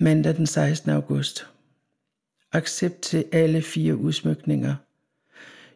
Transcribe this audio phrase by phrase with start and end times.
[0.00, 0.90] Mandag den 16.
[0.90, 1.46] august.
[2.52, 4.74] Accept til alle fire udsmykninger.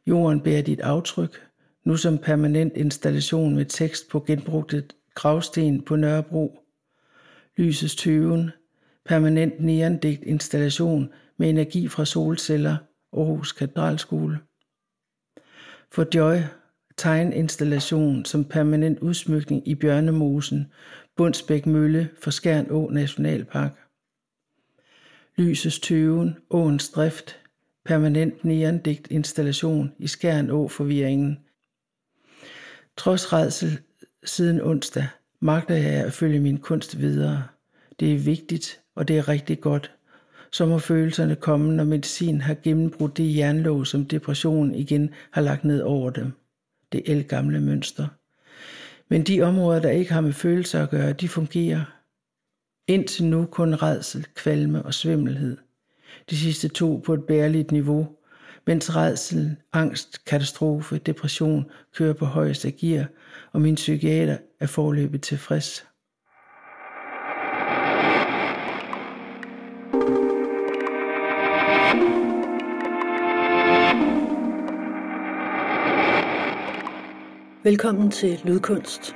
[0.06, 1.46] Jorden bærer dit aftryk,
[1.84, 6.60] nu som permanent installation med tekst på genbrugte gravsten på Nørrebro.
[7.56, 8.50] Lysets tøven,
[9.04, 12.76] permanent neondigt installation med energi fra solceller,
[13.12, 14.38] Aarhus Katedralskole.
[15.92, 16.36] For Joy,
[16.96, 20.66] tegninstallation som permanent udsmykning i Bjørnemosen,
[21.16, 23.89] Bundsbæk Mølle for Skjern Å Nationalpark.
[25.40, 27.36] Lysets tøven, åens drift,
[27.84, 31.38] permanent neondigt installation i Skjern Å forvirringen.
[32.96, 33.78] Trods redsel
[34.24, 35.06] siden onsdag
[35.40, 37.44] magter jeg at følge min kunst videre.
[38.00, 39.90] Det er vigtigt, og det er rigtig godt.
[40.52, 45.64] Så må følelserne komme, når medicin har gennembrudt det jernlåg, som depressionen igen har lagt
[45.64, 46.32] ned over dem.
[46.92, 48.06] Det gamle mønster.
[49.08, 51.99] Men de områder, der ikke har med følelser at gøre, de fungerer.
[52.90, 55.56] Indtil nu kun redsel, kvalme og svimmelhed.
[56.30, 58.08] De sidste to på et bærligt niveau,
[58.66, 63.06] mens redsel, angst, katastrofe, depression kører på højeste gear,
[63.52, 65.86] og min psykiater er forløbet tilfreds.
[77.64, 79.14] Velkommen til Lydkunst,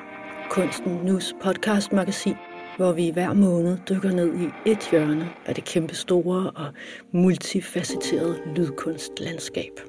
[0.50, 2.36] Kunsten Nus podcast magasin,
[2.76, 6.66] hvor vi hver måned dykker ned i et hjørne af det kæmpe store og
[7.12, 9.80] multifacetterede lydkunstlandskab.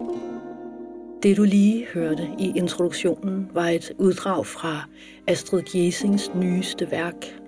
[1.23, 4.83] Det du lige hørte i introduktionen var et uddrag fra
[5.27, 7.39] Astrid Giesings nyeste værk,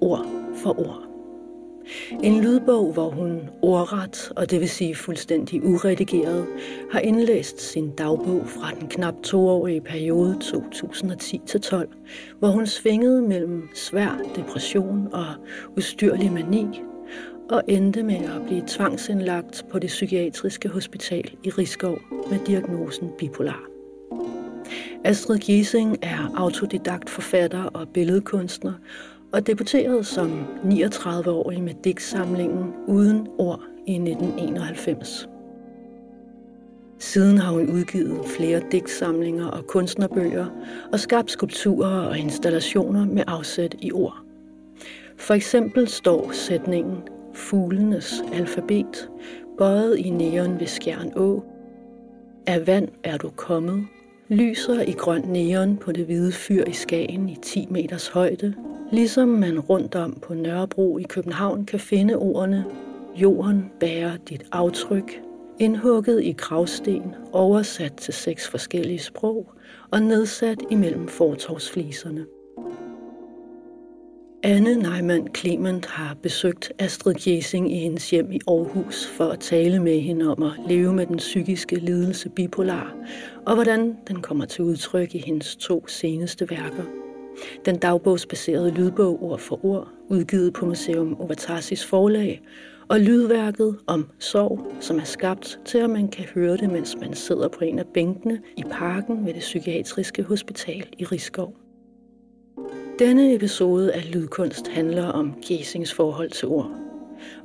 [0.00, 0.26] Ord
[0.62, 1.05] for ord.
[2.22, 6.46] En lydbog, hvor hun ordret, og det vil sige fuldstændig uredigeret,
[6.90, 11.76] har indlæst sin dagbog fra den knap toårige periode 2010-12,
[12.38, 15.26] hvor hun svingede mellem svær depression og
[15.76, 16.80] ustyrlig mani,
[17.50, 21.98] og endte med at blive tvangsindlagt på det psykiatriske hospital i Rigskov
[22.30, 23.62] med diagnosen bipolar.
[25.04, 28.72] Astrid Giesing er autodidakt forfatter og billedkunstner,
[29.36, 35.28] og debuterede som 39-årig med digtsamlingen Uden ord i 1991.
[36.98, 40.46] Siden har hun udgivet flere digtsamlinger og kunstnerbøger
[40.92, 44.16] og skabt skulpturer og installationer med afsæt i ord.
[45.16, 46.96] For eksempel står sætningen
[47.34, 49.10] Fuglenes alfabet
[49.58, 51.44] bøjet i neon ved Skjern Å.
[52.46, 53.86] Af vand er du kommet,
[54.28, 58.54] lyser i grøn neon på det hvide fyr i Skagen i 10 meters højde,
[58.92, 62.64] Ligesom man rundt om på Nørrebro i København kan finde ordene
[63.16, 65.20] Jorden bærer dit aftryk,
[65.58, 69.52] indhugget i gravsten, oversat til seks forskellige sprog
[69.90, 72.26] og nedsat imellem fortorvsfliserne.
[74.42, 79.82] Anne Neumann Clement har besøgt Astrid Gjesing i hendes hjem i Aarhus for at tale
[79.82, 82.94] med hende om at leve med den psykiske lidelse bipolar,
[83.46, 87.05] og hvordan den kommer til udtryk i hendes to seneste værker.
[87.64, 92.42] Den dagbogsbaserede lydbog ord for ord, udgivet på Museum Ovatarsis forlag,
[92.88, 97.14] og lydværket om sorg, som er skabt til, at man kan høre det, mens man
[97.14, 101.56] sidder på en af bænkene i parken ved det psykiatriske hospital i Rigskov.
[102.98, 106.70] Denne episode af Lydkunst handler om Gesings forhold til ord.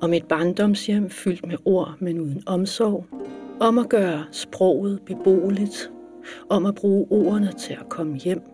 [0.02, 3.06] Om et barndomshjem fyldt med ord, men uden omsorg.
[3.60, 5.92] Om at gøre sproget beboeligt.
[6.50, 8.51] Om at bruge ordene til at komme hjem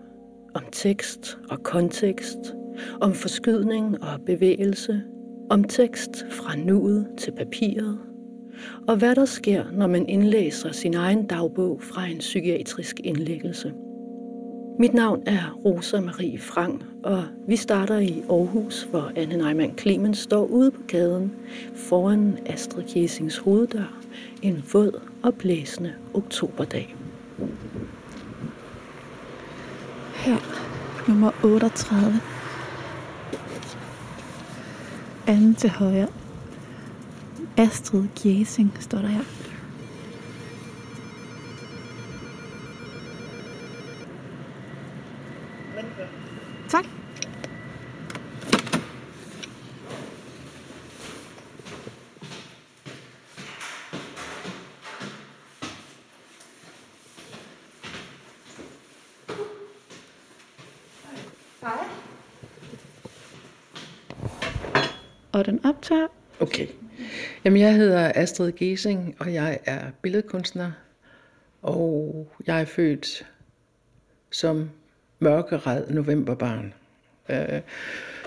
[0.58, 2.38] om tekst og kontekst,
[3.02, 5.02] om forskydning og bevægelse,
[5.50, 7.98] om tekst fra nuet til papiret,
[8.88, 13.74] og hvad der sker, når man indlæser sin egen dagbog fra en psykiatrisk indlæggelse.
[14.80, 20.18] Mit navn er Rosa Marie Frank, og vi starter i Aarhus, hvor Anne Neumann Clemens
[20.18, 21.36] står ude på gaden
[21.76, 24.02] foran Astrid Kiesings hoveddør
[24.42, 26.96] en våd og blæsende oktoberdag
[30.28, 30.40] her.
[31.08, 32.22] Nummer 38.
[35.28, 36.08] Anden til højre.
[37.58, 39.24] Astrid Gjesing står der her.
[46.70, 46.86] Tak
[65.92, 66.12] og.
[66.40, 66.68] Okay.
[67.46, 70.72] Jamen, jeg hedder Astrid Gesing, og jeg er billedkunstner,
[71.62, 73.26] og jeg er født
[74.32, 74.70] som
[75.20, 76.74] mørkeret novemberbarn.
[77.30, 77.62] Øh,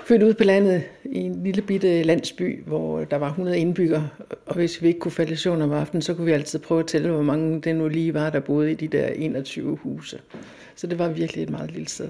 [0.05, 4.09] født ude på landet i en lille bitte landsby, hvor der var 100 indbyggere.
[4.47, 6.81] Og hvis vi ikke kunne falde i søvn om aftenen, så kunne vi altid prøve
[6.81, 10.21] at tælle, hvor mange det nu lige var, der boede i de der 21 huse.
[10.77, 12.09] Så det var virkelig et meget lille sted.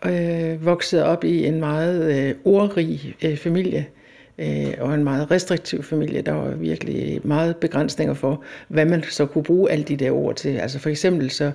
[0.00, 3.86] Og jeg voksede op i en meget øh, ordrig øh, familie,
[4.38, 6.22] øh, og en meget restriktiv familie.
[6.22, 10.36] Der var virkelig meget begrænsninger for, hvad man så kunne bruge alle de der ord
[10.36, 10.56] til.
[10.56, 11.52] Altså for eksempel så,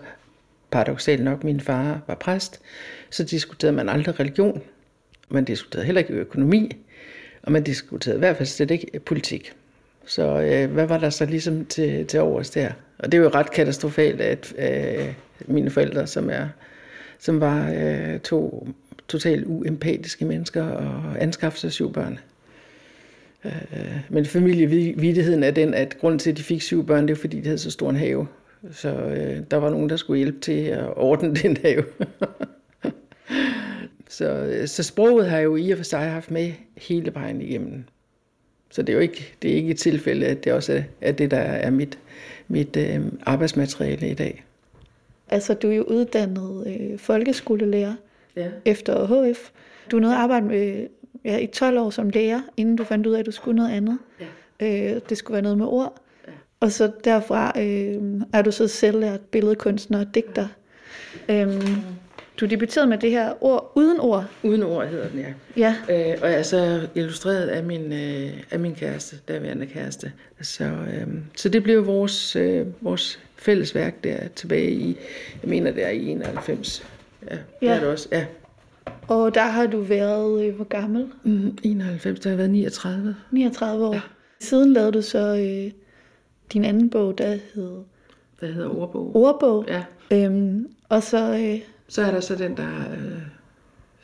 [0.71, 2.61] paradoxalt nok, min far var præst,
[3.09, 4.61] så diskuterede man aldrig religion.
[5.29, 6.71] Man diskuterede heller ikke økonomi,
[7.43, 9.53] og man diskuterede i hvert fald slet ikke politik.
[10.05, 12.71] Så øh, hvad var der så ligesom til, til overs der?
[12.99, 15.13] Og det er jo ret katastrofalt, at øh,
[15.47, 16.47] mine forældre, som er
[17.19, 18.67] som var øh, to
[19.07, 22.19] totalt uempatiske mennesker og anskaffede sig syv børn.
[23.45, 23.51] Øh,
[24.09, 27.39] men familievidigheden er den, at grunden til, at de fik syv børn, det er fordi,
[27.39, 28.27] de havde så stor en have.
[28.71, 31.83] Så øh, der var nogen, der skulle hjælpe til at ordne den have.
[34.09, 37.83] så, så sproget har jeg jo i og for sig haft med hele vejen igennem.
[38.71, 41.11] Så det er jo ikke, det er ikke et tilfælde, at det også er, er
[41.11, 41.99] det, der er mit,
[42.47, 44.43] mit øh, arbejdsmateriale i dag.
[45.29, 47.93] Altså, du er jo uddannet øh, folkeskolelærer
[48.35, 48.47] Ja.
[48.65, 49.49] efter HF.
[49.91, 50.87] Du nåede at arbejde med,
[51.25, 53.71] ja, i 12 år som lærer, inden du fandt ud af, at du skulle noget
[53.71, 53.97] andet.
[54.59, 54.95] Ja.
[54.95, 55.99] Øh, det skulle være noget med ord.
[56.59, 60.47] Og så derfra øh, er du så selvlært billedkunstner og digter.
[61.29, 61.61] Øhm,
[62.39, 64.25] du debuterede med det her ord uden ord.
[64.43, 65.33] Uden ord hedder den, ja.
[65.57, 70.11] Ja, Øh, og jeg er så illustreret af min, øh, af min kæreste, daværende kæreste.
[70.41, 74.97] Så, øh, så det blev vores, øh, vores fælles værk der tilbage i,
[75.43, 76.87] jeg mener det er i 91.
[77.29, 77.75] Ja, det Ja.
[77.75, 78.07] er det også.
[78.11, 78.25] Ja.
[79.07, 81.07] Og der har du været, øh, hvor gammel?
[81.23, 83.15] Mm, 91, der har jeg været 39.
[83.31, 83.93] 39 år.
[83.93, 84.01] Ja.
[84.39, 85.71] Siden lavede du så øh,
[86.53, 87.71] din anden bog, der hed
[88.41, 89.15] Der hedder ordbog.
[89.15, 89.65] Ordbog.
[89.67, 89.83] Ja.
[90.11, 93.21] Øhm, og så, øh, Så er der så den, der øh,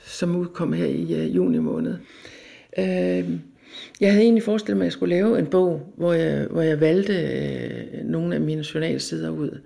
[0.05, 1.95] som udkom her i øh, juni måned.
[2.79, 3.29] Øh,
[4.01, 6.79] jeg havde egentlig forestillet mig, at jeg skulle lave en bog, hvor jeg, hvor jeg
[6.79, 9.59] valgte øh, nogle af mine journalsider ud.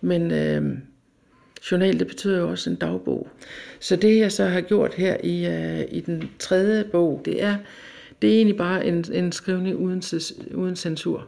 [0.00, 0.78] Men øh,
[1.70, 3.28] journal, det betyder jo også en dagbog.
[3.80, 7.56] Så det, jeg så har gjort her i, øh, i den tredje bog, det er,
[8.22, 10.02] det er egentlig bare en, en skrivning uden,
[10.54, 11.26] uden censur.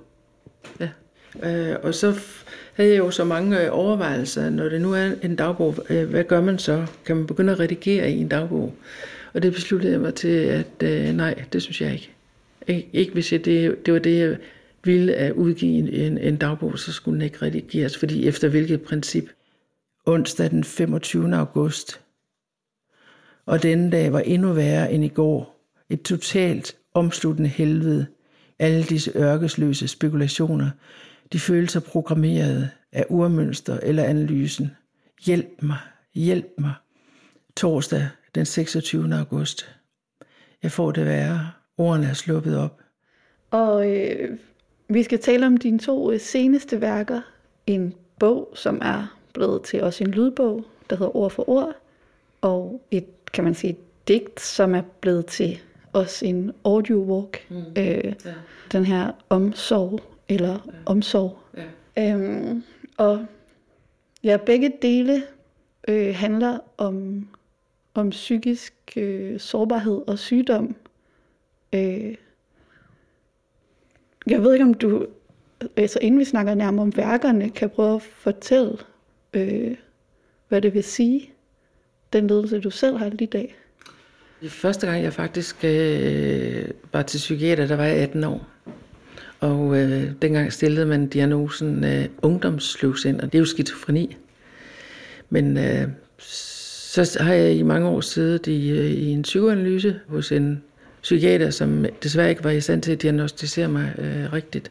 [0.80, 0.88] Ja.
[1.42, 5.10] Øh, og så f- havde jeg jo så mange øh, overvejelser, når det nu er
[5.22, 6.86] en dagbog, øh, hvad gør man så?
[7.04, 8.74] Kan man begynde at redigere i en dagbog?
[9.32, 12.10] Og det besluttede jeg mig til, at øh, nej, det synes jeg ikke.
[12.70, 14.36] Ik- ikke hvis jeg, det, det var det, jeg
[14.84, 18.80] ville at udgive en, en, en dagbog, så skulle den ikke redigeres, fordi efter hvilket
[18.80, 19.28] princip?
[20.08, 21.36] Onsdag den 25.
[21.36, 22.00] august.
[23.46, 25.64] Og denne dag var endnu værre end i går.
[25.88, 28.06] Et totalt omsluttende helvede.
[28.58, 30.70] Alle disse ørkesløse spekulationer,
[31.32, 34.70] de følelser programmeret af urmønster eller analysen.
[35.24, 35.78] Hjælp mig,
[36.14, 36.74] hjælp mig.
[37.56, 39.14] Torsdag den 26.
[39.14, 39.76] august.
[40.62, 41.50] Jeg får det værre.
[41.78, 42.80] Ordene er sluppet op.
[43.50, 44.38] og øh,
[44.88, 47.20] vi skal tale om dine to øh, seneste værker.
[47.66, 51.72] En bog, som er blevet til også en lydbog, der hedder Ord for Ord.
[52.40, 53.76] Og et, kan man sige,
[54.08, 55.58] digt, som er blevet til
[55.92, 57.46] også en audio walk.
[57.50, 57.56] Mm.
[57.56, 58.34] Øh, Ja.
[58.72, 60.72] den her omsorg, eller ja.
[60.86, 61.38] omsorg.
[61.96, 62.12] Ja.
[62.14, 62.62] Øhm,
[62.96, 63.26] og
[64.24, 65.22] ja, begge dele
[65.88, 67.28] øh, handler om,
[67.94, 70.76] om psykisk øh, sårbarhed og sygdom.
[71.72, 72.14] Øh,
[74.26, 75.06] jeg ved ikke, om du,
[75.76, 78.76] altså inden vi snakker nærmere om værkerne, kan prøve at fortælle,
[79.34, 79.76] øh,
[80.48, 81.30] hvad det vil sige,
[82.12, 83.56] den ledelse, du selv har lige i dag.
[84.48, 88.48] Første gang, jeg faktisk øh, var til psykiater, der var jeg 18 år.
[89.40, 94.16] Og øh, dengang stillede man diagnosen øh, ungdomsløvsind, og det er jo skizofreni.
[95.30, 100.32] Men øh, så har jeg i mange år siddet i, øh, i en psykoanalyse hos
[100.32, 100.62] en
[101.02, 104.70] psykiater, som desværre ikke var i stand til at diagnostisere mig øh, rigtigt.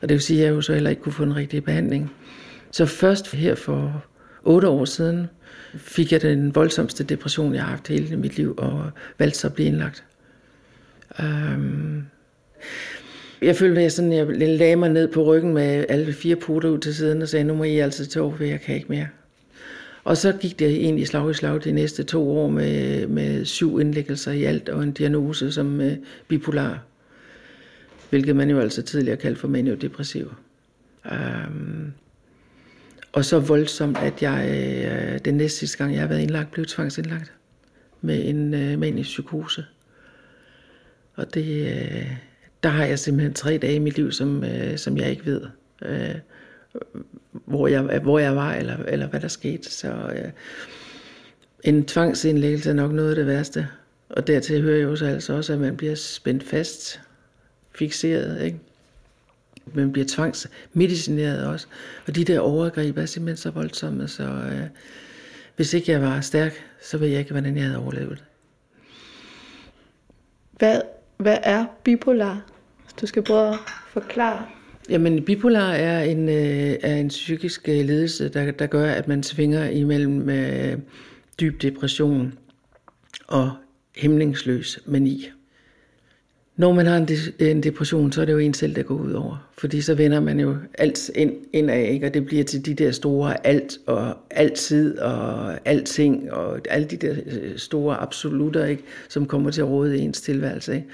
[0.00, 2.12] Og det vil sige, at jeg jo så heller ikke kunne få en rigtig behandling.
[2.72, 4.04] Så først her for
[4.42, 5.26] otte år siden
[5.74, 9.54] fik jeg den voldsomste depression, jeg har haft hele mit liv, og valgte så at
[9.54, 10.04] blive indlagt.
[11.18, 12.06] Um,
[13.42, 16.68] jeg følte, at jeg, sådan, jeg lagde mig ned på ryggen med alle fire puter
[16.68, 18.86] ud til siden og sagde, nu må I altså tage over, for jeg kan ikke
[18.88, 19.08] mere.
[20.04, 23.80] Og så gik det egentlig slag i slag de næste to år med, med syv
[23.80, 25.92] indlæggelser i alt og en diagnose som uh,
[26.28, 26.78] bipolar,
[28.10, 30.32] hvilket man jo altså tidligere kaldte for maniodepressiv.
[31.04, 31.92] Um, øhm,
[33.12, 36.66] og så voldsomt, at jeg øh, den næste sidste gang, jeg har været indlagt, blev
[36.66, 37.32] tvangsindlagt
[38.00, 39.64] med en øh, manisk psykose.
[41.14, 42.12] Og det, øh,
[42.62, 45.42] der har jeg simpelthen tre dage i mit liv, som, øh, som jeg ikke ved,
[45.82, 46.14] øh,
[47.32, 49.70] hvor, jeg, hvor jeg var, eller, eller hvad der skete.
[49.70, 50.30] Så øh,
[51.64, 53.68] en tvangsindlæggelse er nok noget af det værste.
[54.08, 57.00] Og dertil hører jo så altså også, at man bliver spændt fast,
[57.74, 58.58] fixeret, ikke?
[59.74, 61.66] Man bliver tvangsmedicineret også.
[62.06, 64.66] Og de der overgreb er simpelthen så voldsomme, så øh,
[65.56, 68.24] hvis ikke jeg var stærk, så ved jeg ikke, hvordan jeg havde overlevet.
[70.58, 70.80] Hvad,
[71.16, 72.46] hvad er bipolar?
[73.00, 74.46] Du skal prøve at forklare.
[74.88, 79.22] Jamen, bipolar er en, øh, er en psykisk øh, ledelse, der, der gør, at man
[79.22, 80.78] svinger imellem øh,
[81.40, 82.38] dyb depression
[83.28, 83.52] og
[83.96, 85.28] hæmningsløs mani.
[86.62, 88.94] Når man har en, de, en depression, så er det jo en selv, der går
[88.94, 89.48] ud over.
[89.58, 92.06] Fordi så vender man jo alt ind, indad, ikke?
[92.06, 96.96] og det bliver til de der store alt og altid og alting og alle de
[96.96, 98.82] der øh, store absolutter, ikke?
[99.08, 100.74] som kommer til at råde i ens tilværelse.
[100.74, 100.88] Ikke?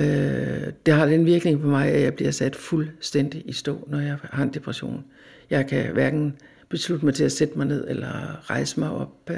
[0.00, 4.00] Øh, det har den virkning på mig, at jeg bliver sat fuldstændig i stå, når
[4.00, 5.04] jeg har en depression.
[5.50, 6.36] Jeg kan hverken
[6.68, 9.30] beslutte mig til at sætte mig ned eller rejse mig op.
[9.30, 9.36] Øh,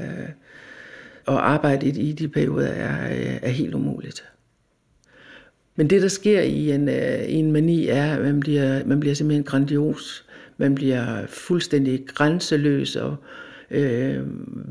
[1.26, 4.24] og arbejde i de perioder er, øh, er helt umuligt.
[5.80, 9.00] Men det, der sker i en, øh, i en mani, er, at man bliver, man
[9.00, 10.24] bliver simpelthen grandios.
[10.56, 13.16] Man bliver fuldstændig grænseløs og
[13.70, 14.18] øh,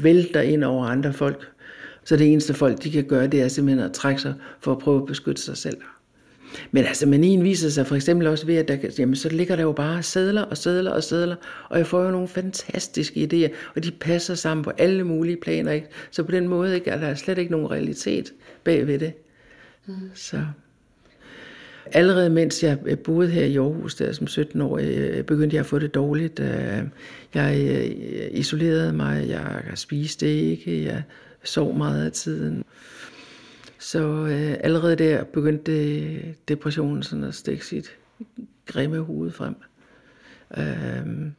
[0.04, 1.48] vælter ind over andre folk.
[2.04, 4.78] Så det eneste folk, de kan gøre, det er simpelthen at trække sig for at
[4.78, 5.78] prøve at beskytte sig selv.
[6.72, 9.64] Men altså, manien viser sig for eksempel også ved, at der, jamen, så ligger der
[9.64, 11.36] jo bare sædler og sædler og sædler,
[11.70, 15.72] og jeg får jo nogle fantastiske idéer, og de passer sammen på alle mulige planer.
[15.72, 15.88] Ikke?
[16.12, 19.14] Så på den måde ikke, er der slet ikke nogen realitet bagved det.
[19.88, 19.94] Mm.
[20.14, 20.38] Så.
[21.92, 25.60] Allerede mens jeg øh, boede her i Aarhus, der som 17 år, øh, begyndte jeg
[25.60, 26.40] at få det dårligt.
[26.40, 26.84] Øh,
[27.34, 27.92] jeg
[28.32, 31.04] isolerede mig, jeg spiste ikke, jeg
[31.44, 32.64] sov meget af tiden.
[33.80, 37.98] Så øh, allerede der begyndte depressionen sådan at stikke sit
[38.66, 39.56] grimme hoved frem.
[40.58, 41.32] Øh,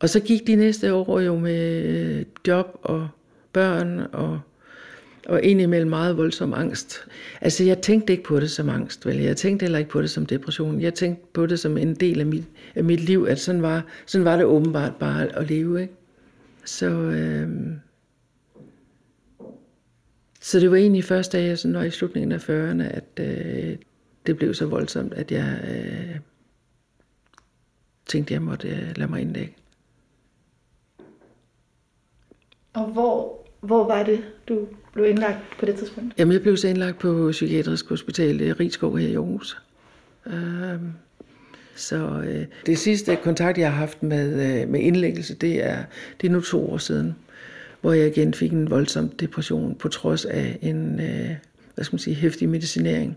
[0.00, 3.08] og så gik de næste år jo med job og
[3.52, 4.40] børn og,
[5.30, 6.98] og indimellem meget voldsom angst.
[7.40, 9.16] Altså jeg tænkte ikke på det som angst, vel?
[9.16, 10.80] Jeg tænkte heller ikke på det som depression.
[10.80, 12.44] Jeg tænkte på det som en del af mit,
[12.74, 15.94] af mit liv, at sådan var, sådan var det åbenbart bare at leve, ikke?
[16.64, 16.86] Så...
[16.90, 17.48] Øh,
[20.40, 23.76] så det var egentlig først, da jeg sådan, var i slutningen af 40'erne, at øh,
[24.26, 26.18] det blev så voldsomt, at jeg øh,
[28.06, 29.54] tænkte, at jeg måtte øh, lade mig indlægge.
[32.72, 36.14] Og hvor, hvor var det, du blev indlagt på det tidspunkt?
[36.18, 39.62] Jamen, jeg blev så indlagt på Psykiatrisk Hospital i Rigskov her i Aarhus.
[40.26, 40.80] Øh,
[41.74, 45.78] så øh, det sidste kontakt, jeg har haft med, øh, med indlæggelse, det er,
[46.20, 47.14] det er nu to år siden
[47.80, 51.30] hvor jeg igen fik en voldsom depression på trods af en øh,
[51.74, 53.16] hvad skal man sige, hæftig medicinering.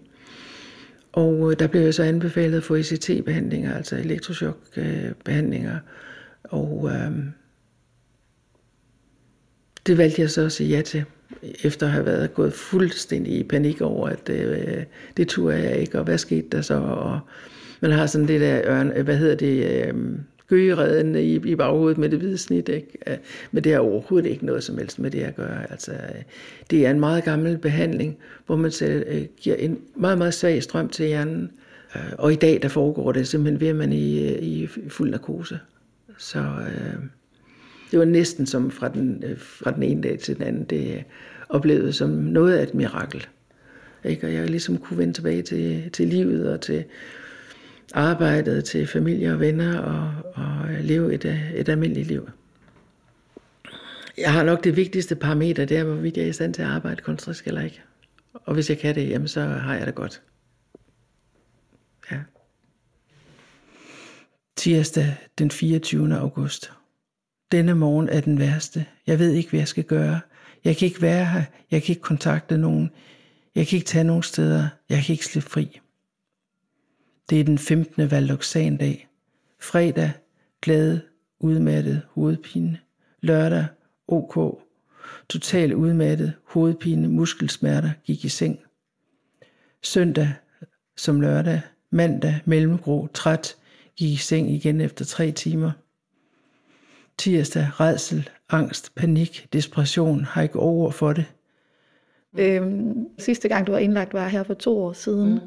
[1.11, 5.73] Og øh, der blev jeg så anbefalet at få ECT-behandlinger, altså elektrochokbehandlinger.
[5.73, 5.79] Øh,
[6.43, 7.11] Og øh,
[9.87, 11.03] det valgte jeg så at sige ja til,
[11.63, 14.83] efter at have været gået fuldstændig i panik over, at øh,
[15.17, 16.75] det turde jeg ikke, og hvad skete der så?
[16.75, 17.19] Og
[17.81, 19.93] man har sådan det der, øh, hvad hedder det, øh,
[20.47, 22.69] gøgeredden i, i baghovedet med det hvide snit.
[22.69, 22.97] Ikke?
[23.07, 23.17] Øh,
[23.51, 25.71] men det har overhovedet ikke noget som helst med det at gøre.
[25.71, 26.21] Altså, øh,
[26.69, 30.63] det er en meget gammel behandling, hvor man selv, øh, giver en meget, meget svag
[30.63, 31.51] strøm til hjernen.
[32.17, 35.59] Og i dag, der foregår det simpelthen ved, at man i, i fuld narkose.
[36.17, 37.03] Så øh,
[37.93, 40.63] det var næsten som fra den, øh, fra den ene dag til den anden.
[40.63, 41.03] Det øh,
[41.49, 43.27] oplevede som noget af et mirakel.
[44.03, 44.27] Ikke?
[44.27, 46.83] Og jeg ligesom kunne vende tilbage til, til livet og til
[47.93, 52.29] arbejdet til familie og venner og, og øh, leve et, et almindeligt liv.
[54.17, 56.67] Jeg har nok det vigtigste parameter, det er, hvorvidt jeg er i stand til at
[56.67, 57.81] arbejde kunstnerisk eller ikke.
[58.33, 60.21] Og hvis jeg kan det, jamen så har jeg det godt.
[62.11, 62.19] Ja.
[64.55, 66.15] Tirsdag den 24.
[66.17, 66.71] august.
[67.53, 68.85] Denne morgen er den værste.
[69.07, 70.19] Jeg ved ikke, hvad jeg skal gøre.
[70.63, 71.43] Jeg kan ikke være her.
[71.71, 72.89] Jeg kan ikke kontakte nogen.
[73.55, 74.67] Jeg kan ikke tage nogen steder.
[74.89, 75.79] Jeg kan ikke slippe fri.
[77.29, 78.11] Det er den 15.
[78.11, 79.07] valdoxandag.
[79.59, 80.11] Fredag,
[80.61, 81.01] glæde,
[81.39, 82.79] udmattet, hovedpine.
[83.21, 83.65] Lørdag,
[84.07, 84.63] ok.
[85.29, 88.59] Total udmattet, hovedpine, muskelsmerter, gik i seng.
[89.83, 90.33] Søndag,
[90.97, 93.55] som lørdag, mandag, mellemgrå, træt,
[93.95, 95.71] gik i seng igen efter tre timer.
[97.17, 101.25] Tirsdag, redsel, angst, panik, desperation, har ikke ord for det.
[102.39, 105.33] Øhm, sidste gang, du var indlagt, var her for to år siden.
[105.33, 105.39] Mm.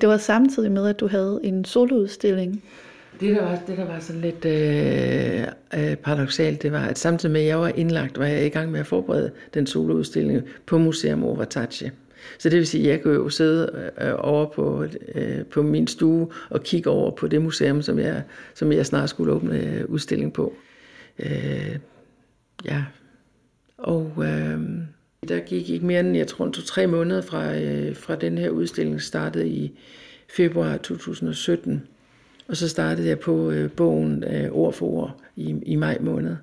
[0.00, 2.62] Det var samtidig med, at du havde en soloudstilling.
[3.20, 7.32] Det der var, det, der var sådan lidt øh, øh, paradoxalt, det var, at samtidig
[7.32, 10.78] med, at jeg var indlagt, var jeg i gang med at forberede den soloudstilling på
[10.78, 11.92] Museum Overtache.
[12.38, 14.84] Så det vil sige, at jeg kunne jo sidde øh, over på,
[15.14, 18.22] øh, på min stue og kigge over på det museum, som jeg,
[18.54, 20.54] som jeg snart skulle åbne øh, udstilling på.
[21.22, 21.78] Øh,
[22.64, 22.84] ja,
[23.78, 24.60] og øh,
[25.28, 29.02] Der gik ikke mere end, jeg tror, to-tre måneder fra, øh, fra den her udstilling
[29.02, 29.78] startede i
[30.36, 31.86] februar 2017.
[32.48, 36.36] Og så startede jeg på øh, bogen øh, ord for ord i, i maj måned.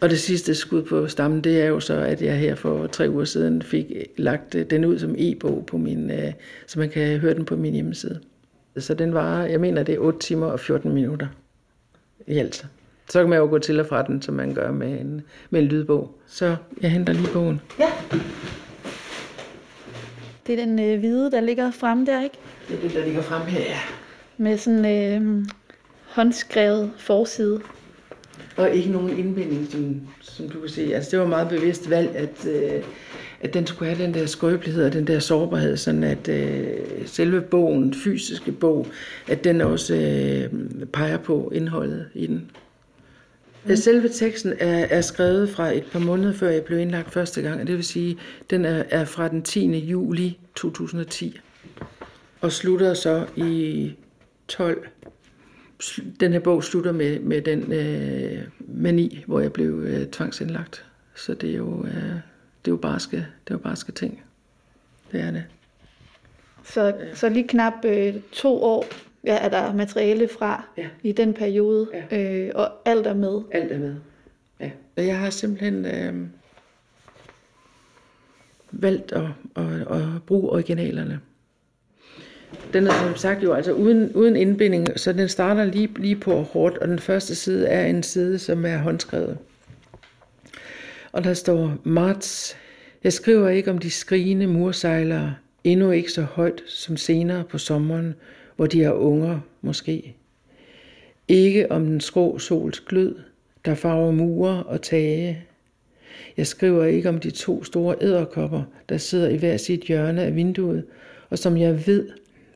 [0.00, 3.10] Og det sidste skud på stammen, det er jo så, at jeg her for tre
[3.10, 6.32] uger siden fik øh, lagt øh, den ud som e-bog, på min, øh,
[6.66, 8.20] så man kan høre den på min hjemmeside.
[8.76, 11.26] Så den var, jeg mener, det er 8 timer og 14 minutter
[12.26, 12.66] i alt.
[13.08, 15.60] Så kan man jo gå til og fra den, som man gør med en, med
[15.60, 16.14] en lydbog.
[16.26, 17.60] Så jeg henter lige bogen.
[17.78, 17.88] Ja.
[20.46, 22.36] Det er den øh, hvide, der ligger fremme der, ikke?
[22.68, 23.78] Det er det, der ligger frem her, ja.
[24.36, 25.46] Med sådan øh,
[26.06, 27.60] håndskrevet forside.
[28.56, 30.94] Og ikke nogen indbinding, som, som du kan se.
[30.94, 32.82] Altså, det var meget bevidst valg, at, øh,
[33.40, 36.66] at den skulle have den der skrøbelighed og den der sårbarhed, sådan at øh,
[37.06, 38.86] selve bogen, fysiske bog,
[39.28, 40.60] at den også øh,
[40.92, 42.50] peger på indholdet i den.
[43.68, 43.76] Mm.
[43.76, 47.60] Selve teksten er, er skrevet fra et par måneder før jeg blev indlagt første gang,
[47.60, 48.18] og det vil sige,
[48.50, 49.78] den er, er fra den 10.
[49.78, 51.40] juli 2010
[52.40, 53.92] og slutter så i
[54.48, 54.88] 12.
[56.20, 60.84] Den her bog slutter med, med den øh, mani, hvor jeg blev øh, tvangsindlagt.
[61.16, 61.94] Så det er jo, øh,
[62.64, 64.22] det er jo barske, det er jo barske ting.
[65.12, 65.44] Det er det.
[66.64, 68.86] Så, så lige knap øh, to år
[69.28, 70.86] ja, er der materiale fra ja.
[71.02, 72.18] i den periode, ja.
[72.18, 73.40] øh, og alt er med.
[73.50, 73.94] Alt er med,
[74.60, 74.70] ja.
[74.96, 76.26] Og jeg har simpelthen øh,
[78.70, 81.20] valgt at, at, at bruge originalerne.
[82.72, 86.34] Den er som sagt jo altså uden, uden indbinding, så den starter lige, lige på
[86.34, 89.38] hårdt, og den første side er en side, som er håndskrevet.
[91.12, 92.56] Og der står, Marts,
[93.04, 98.14] jeg skriver ikke om de skrigende mursejlere, endnu ikke så højt som senere på sommeren,
[98.58, 100.16] hvor de har unger måske.
[101.28, 103.16] Ikke om den skrå sols glød,
[103.64, 105.44] der farver mure og tage.
[106.36, 110.36] Jeg skriver ikke om de to store æderkopper, der sidder i hver sit hjørne af
[110.36, 110.84] vinduet,
[111.30, 112.08] og som jeg ved,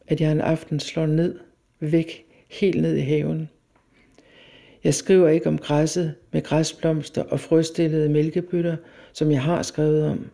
[0.06, 1.38] at jeg en aften slår ned,
[1.80, 3.48] væk, helt ned i haven.
[4.84, 8.76] Jeg skriver ikke om græsset med græsblomster og frøstillede mælkebøtter,
[9.12, 10.26] som jeg har skrevet om.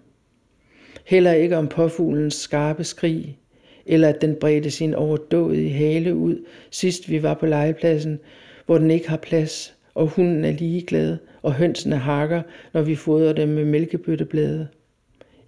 [1.05, 3.39] Heller ikke om påfuglens skarpe skrig,
[3.89, 8.21] eller at den bredte sin overdådige hale ud, sidst vi var på legepladsen,
[8.67, 13.33] hvor den ikke har plads, og hunden er ligeglad, og hønsene hakker, når vi fodrer
[13.33, 14.69] dem med mælkebøtteblade.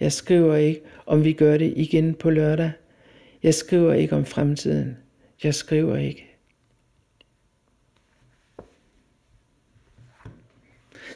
[0.01, 2.71] Jeg skriver ikke, om vi gør det igen på lørdag.
[3.43, 4.97] Jeg skriver ikke om fremtiden.
[5.45, 6.30] Jeg skriver ikke.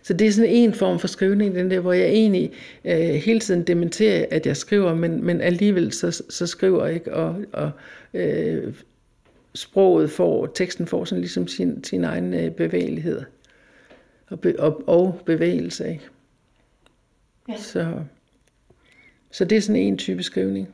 [0.04, 2.52] Så det er sådan en form for skrivning, den der, hvor jeg egentlig
[2.84, 7.14] øh, hele tiden dementerer, at jeg skriver, men, men alligevel så, så skriver jeg ikke,
[7.14, 7.70] og, og
[8.14, 8.74] øh,
[9.54, 13.22] sproget får, teksten får sådan ligesom sin, sin egen øh, bevægelighed
[14.26, 15.88] og, be, og, og bevægelse.
[15.88, 16.04] Ikke?
[17.48, 17.56] Ja.
[17.56, 17.92] Så,
[19.30, 20.68] så det er sådan en type skrivning.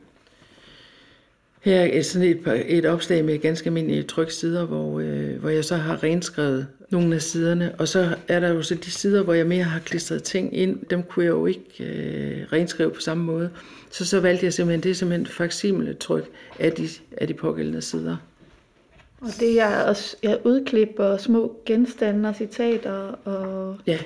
[1.61, 5.75] Her er sådan et, et opslag med ganske almindelige tryksider, hvor, øh, hvor jeg så
[5.75, 7.75] har renskrevet nogle af siderne.
[7.77, 10.85] Og så er der jo så de sider, hvor jeg mere har klistret ting ind.
[10.85, 13.49] Dem kunne jeg jo ikke øh, renskrive på samme måde.
[13.91, 17.81] Så så valgte jeg simpelthen, det er simpelthen faksimile tryk af de, af de pågældende
[17.81, 18.17] sider.
[19.21, 23.97] Og det er også ja, udklip og små genstande og citater og ja.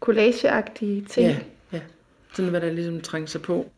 [0.00, 1.28] collageagtige ting.
[1.28, 1.36] Ja,
[1.72, 1.80] ja.
[2.34, 3.70] Sådan hvad der ligesom trænger sig på.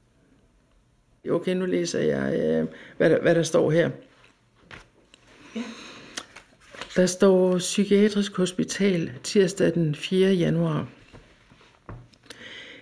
[1.30, 3.90] Okay, nu læser jeg, øh, hvad, der, hvad der står her.
[5.56, 5.62] Ja.
[6.96, 10.30] Der står Psykiatrisk Hospital tirsdag den 4.
[10.32, 10.88] januar.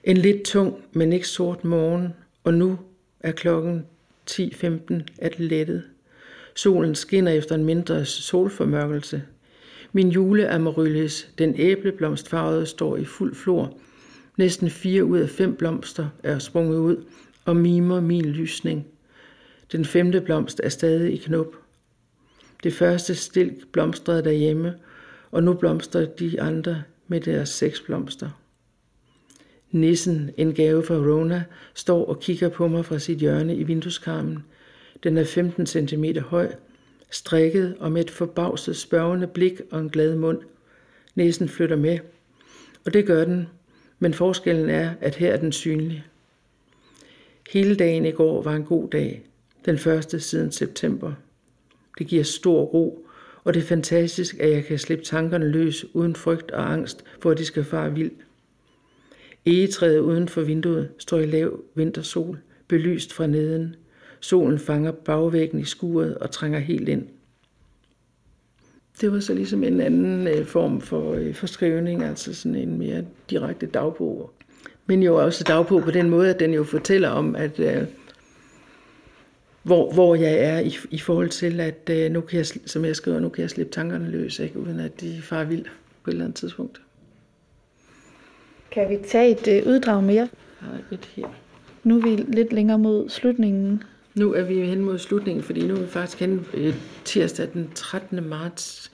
[0.05, 2.09] En lidt tung, men ikke sort morgen,
[2.45, 2.79] og nu
[3.21, 3.87] er klokken
[4.31, 5.83] 10.15 at lettet.
[6.55, 9.23] Solen skinner efter en mindre solformørkelse.
[9.93, 13.79] Min juleamaryllis, den æbleblomstfarvede, står i fuld flor.
[14.37, 17.05] Næsten fire ud af fem blomster er sprunget ud,
[17.45, 18.87] og mimer min lysning.
[19.73, 21.57] Den femte blomst er stadig i knop.
[22.63, 24.75] Det første stilk blomstrede derhjemme,
[25.31, 28.31] og nu blomstrer de andre med deres seks blomster.
[29.71, 34.45] Nissen, en gave fra Rona, står og kigger på mig fra sit hjørne i vindueskarmen.
[35.03, 36.53] Den er 15 cm høj,
[37.11, 40.39] strikket og med et forbavset spørgende blik og en glad mund.
[41.15, 41.99] Næsen flytter med,
[42.85, 43.49] og det gør den,
[43.99, 46.05] men forskellen er, at her er den synlig.
[47.53, 49.23] Hele dagen i går var en god dag,
[49.65, 51.13] den første siden september.
[51.99, 53.07] Det giver stor ro,
[53.45, 57.31] og det er fantastisk, at jeg kan slippe tankerne løs uden frygt og angst for,
[57.31, 58.11] at de skal fare vild.
[59.47, 63.77] Egetræet uden for vinduet står i lav vintersol, belyst fra neden.
[64.21, 67.07] Solen fanger bagvæggen i skuret og trænger helt ind.
[69.01, 72.79] Det var så ligesom en anden øh, form for, øh, for skrivning, altså sådan en
[72.79, 74.33] mere direkte dagbog.
[74.87, 77.83] Men jo også dagbog på den måde, at den jo fortæller om, at øh,
[79.63, 82.97] hvor, hvor jeg er i, i forhold til, at øh, nu kan jeg, som jeg
[82.97, 85.65] skriver, nu kan jeg slippe tankerne løs, ikke, uden at de far vild
[86.03, 86.81] på et eller andet tidspunkt.
[88.71, 90.29] Kan vi tage et øh, uddrag mere?
[90.61, 91.27] Jeg har et her.
[91.85, 93.83] Nu er vi lidt længere mod slutningen.
[94.15, 97.71] Nu er vi hen mod slutningen, fordi nu er vi faktisk hen øh, tirsdag den
[97.75, 98.29] 13.
[98.29, 98.93] marts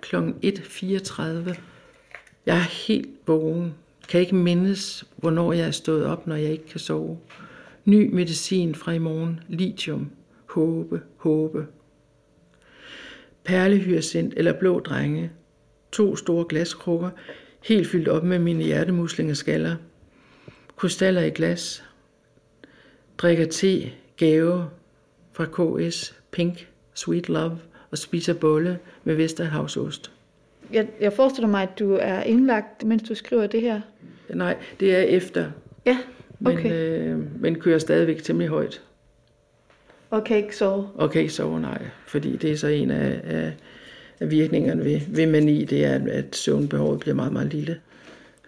[0.00, 0.16] kl.
[0.16, 1.22] 1.34.
[2.46, 3.74] Jeg er helt vågen.
[4.08, 7.18] Kan ikke mindes, hvornår jeg er stået op, når jeg ikke kan sove.
[7.84, 9.40] Ny medicin fra i morgen.
[9.48, 10.10] Lithium.
[10.46, 11.66] Håbe, håbe.
[13.44, 15.30] Perlehyacint eller blå drenge.
[15.92, 17.10] To store glaskrukker,
[17.64, 19.76] helt fyldt op med mine hjertemuslingeskaller.
[20.76, 21.84] Krystaller i glas.
[23.18, 24.68] Drikker te, gave
[25.32, 27.58] fra KS, Pink, Sweet Love
[27.90, 30.12] og spiser bolle med Vesterhavsost.
[30.72, 33.80] Jeg, jeg forestiller mig, at du er indlagt, mens du skriver det her.
[34.28, 35.50] Nej, det er efter,
[35.86, 35.98] Ja,
[36.40, 36.72] men, okay.
[36.72, 38.82] øh, men kører stadigvæk temmelig højt.
[40.10, 40.88] Og kan ikke sove.
[40.94, 41.82] Og kan ikke sove, nej.
[42.06, 43.52] Fordi det er så en af, af,
[44.20, 47.80] af virkningerne ved, ved mani, det er, at søvnbehovet bliver meget, meget lille.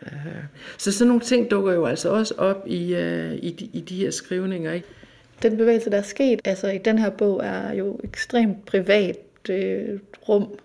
[0.02, 0.12] Øh,
[0.78, 3.96] Så sådan nogle ting dukker jo altså også op i, øh, i, de, i de
[3.96, 4.72] her skrivninger.
[4.72, 4.86] Ikke?
[5.42, 9.16] Den bevægelse, der er sket altså i den her bog, er jo ekstremt privat
[9.50, 10.58] øh, rum,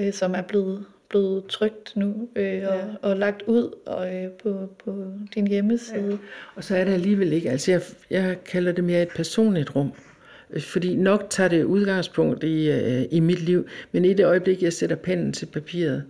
[0.00, 2.80] øh, som er blevet, blevet trygt nu øh, og, Ja.
[3.02, 6.10] og lagt ud og, øh, på, på din hjemmeside.
[6.10, 6.16] Ja.
[6.54, 7.50] Og så er det alligevel ikke.
[7.50, 9.92] Altså jeg, jeg kalder det mere et personligt rum.
[10.60, 14.72] Fordi nok tager det udgangspunkt i, øh, i mit liv, men i det øjeblik, jeg
[14.72, 16.04] sætter pennen til papiret,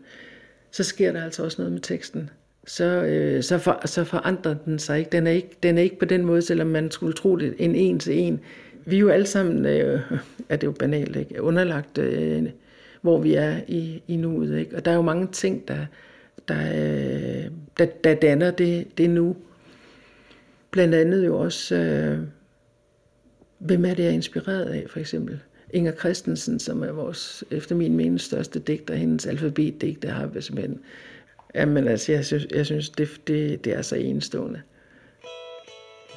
[0.71, 2.31] så sker der altså også noget med teksten.
[2.67, 5.09] Så, øh, så, for, så forandrer den sig ikke.
[5.11, 5.49] Den er ikke.
[5.63, 8.41] den er ikke på den måde, selvom man skulle tro det en en til en.
[8.87, 10.01] Vi er jo alle sammen, øh,
[10.49, 11.43] er det jo banalt, ikke?
[11.43, 12.43] underlagt, øh,
[13.03, 14.59] hvor vi er i, i nuet.
[14.59, 14.77] Ikke?
[14.77, 15.87] Og der er jo mange ting, der,
[16.49, 19.37] der, øh, der, der danner det, det nu.
[20.71, 22.19] Blandt andet jo også, øh,
[23.59, 25.41] hvem er det, jeg er inspireret af, for eksempel?
[25.71, 30.81] Inger Christensen, som er vores, efter min mening, største digter, hendes alfabetdigte har vi simpelthen...
[31.55, 34.61] Jamen altså, jeg synes, jeg synes det, det, det er så enestående.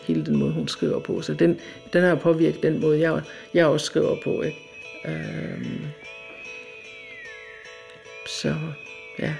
[0.01, 1.21] Hele den måde, hun skriver på.
[1.21, 1.59] Så den,
[1.93, 3.21] den har påvirket den måde, jeg,
[3.53, 4.41] jeg også skriver på.
[4.41, 4.57] Ikke?
[5.05, 5.81] Øhm,
[8.27, 8.55] så
[9.19, 9.33] ja,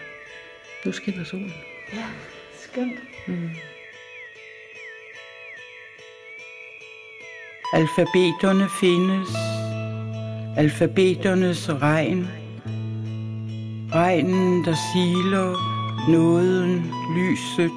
[0.85, 1.53] nu skinner solen.
[1.93, 2.05] ja,
[2.59, 2.99] skønt.
[7.73, 9.29] Alfabeterne findes.
[10.57, 12.27] Alfabeternes regn.
[13.93, 15.55] Regnen, der siler,
[16.11, 17.71] nåden, lyset.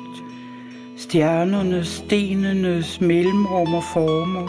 [0.97, 4.49] Stjernernes, stenenes mellemrum og former.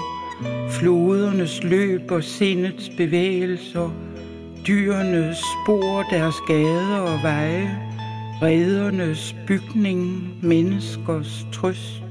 [0.71, 4.08] Flodernes løb og sindets bevægelser.
[4.67, 7.79] Dyrenes spor, deres gader og veje.
[8.41, 12.03] Redernes bygning, menneskers trøst.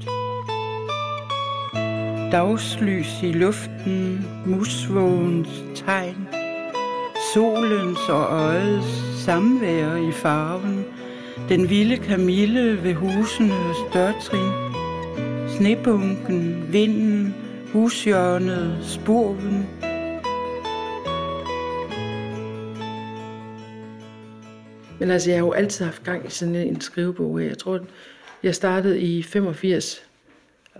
[2.31, 6.27] Dagslys i luften, musvågens tegn,
[7.33, 10.85] solens og øjets samvær i farven,
[11.49, 14.51] den vilde kamille ved husenes dørtrin,
[15.57, 17.35] snebunken, vinden,
[17.73, 19.67] hushjørnet, spurven.
[24.99, 27.43] Men altså, jeg har jo altid haft gang i sådan en skrivebog.
[27.43, 27.85] Jeg tror,
[28.43, 30.05] jeg startede i 85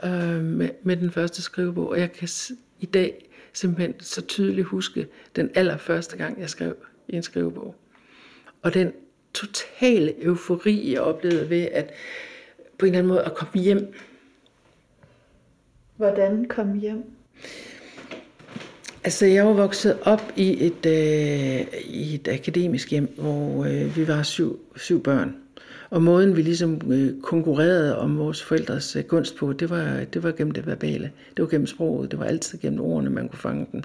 [0.03, 2.29] øh, med, med den første skrivebog, og jeg kan
[2.79, 6.75] i dag simpelthen så tydeligt huske den allerførste gang, jeg skrev
[7.07, 7.75] i en skrivebog.
[8.61, 8.93] Og den
[9.33, 11.91] totale eufori, jeg oplevede ved at
[12.77, 13.93] på en eller anden måde at komme hjem.
[15.95, 17.03] Hvordan kom hjem?
[19.03, 24.07] Altså, jeg var vokset op i et, øh, i et akademisk hjem, hvor øh, vi
[24.07, 25.35] var syv, syv børn.
[25.89, 30.23] Og måden, vi ligesom øh, konkurrerede om vores forældres øh, gunst på, det var, det
[30.23, 31.11] var gennem det verbale.
[31.37, 32.11] Det var gennem sproget.
[32.11, 33.83] Det var altid gennem ordene, man kunne fange den.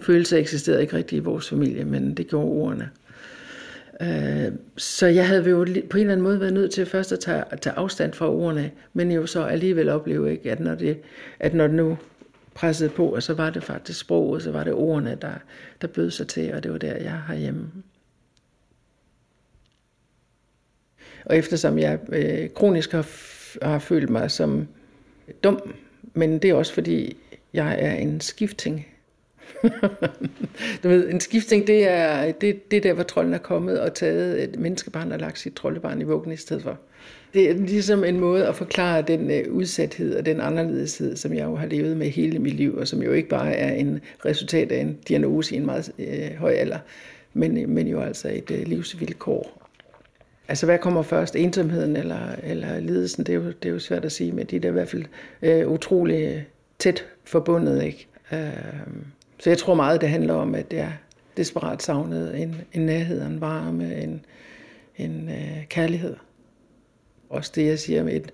[0.00, 2.90] Følelser eksisterede ikke rigtigt i vores familie, men det gjorde ordene.
[4.02, 7.20] Øh, så jeg havde jo på en eller anden måde været nødt til først at
[7.20, 10.98] tage, at tage afstand fra ordene, men jo så alligevel opleve, ikke, at, når det,
[11.40, 11.98] at når det nu
[12.56, 15.34] pressede på, og så var det faktisk sproget, så var det ordene, der,
[15.80, 17.70] der bød sig til, og det var der, jeg har hjemme.
[21.24, 24.68] Og eftersom jeg øh, kronisk har, f- har følt mig som
[25.44, 25.74] dum,
[26.14, 27.16] men det er også fordi,
[27.52, 28.86] jeg er en skifting.
[30.82, 33.94] du ved, en skifting, det er, det, det er der, hvor trolden er kommet og
[33.94, 36.78] taget et menneskebarn og lagt sit troldebarn i vuggen i stedet for.
[37.36, 41.44] Det er ligesom en måde at forklare den øh, udsathed og den anderledeshed, som jeg
[41.44, 44.72] jo har levet med hele mit liv, og som jo ikke bare er en resultat
[44.72, 46.78] af en diagnose i en meget øh, høj alder,
[47.34, 49.68] men, øh, men jo altså et øh, livsvilkår.
[50.48, 51.36] Altså, hvad kommer først?
[51.36, 53.24] Ensomheden eller, eller lidelsen?
[53.24, 54.88] Det er, jo, det er jo svært at sige, men de er da i hvert
[54.88, 55.04] fald
[55.42, 56.46] øh, utrolig
[56.78, 58.06] tæt forbundet, ikke?
[58.32, 58.38] Øh,
[59.38, 60.92] så jeg tror meget, det handler om, at jeg
[61.36, 64.24] desperat savnede en, en nærhed, en varme, en,
[64.96, 66.14] en øh, kærlighed.
[67.30, 68.32] Også det, jeg siger med et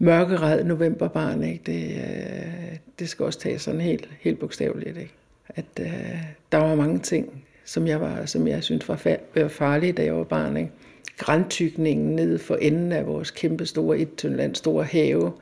[0.00, 1.62] mørkeret novemberbarn, ikke?
[1.66, 4.96] Det, øh, det skal også tage sådan helt, helt bogstaveligt.
[4.96, 5.14] Ikke?
[5.48, 6.22] At øh,
[6.52, 8.96] der var mange ting, som jeg, var, som jeg synes var
[9.48, 10.56] farlige, da jeg var barn.
[10.56, 10.70] Ikke?
[11.18, 15.32] Græntykningen ned for enden af vores kæmpe store Etønland, store have,